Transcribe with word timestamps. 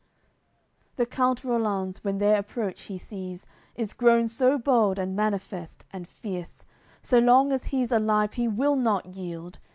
AOI. 0.01 0.03
CLVIII 0.03 0.95
The 0.95 1.05
count 1.05 1.43
Rollanz, 1.43 1.97
when 2.03 2.17
their 2.17 2.39
approach 2.39 2.81
he 2.89 2.97
sees 2.97 3.45
Is 3.75 3.93
grown 3.93 4.27
so 4.29 4.57
bold 4.57 4.97
and 4.97 5.15
manifest 5.15 5.85
and 5.93 6.07
fierce 6.07 6.65
So 7.03 7.19
long 7.19 7.51
as 7.53 7.65
he's 7.65 7.91
alive 7.91 8.33
he 8.33 8.47
will 8.47 8.75
not 8.75 9.05
yield. 9.13 9.59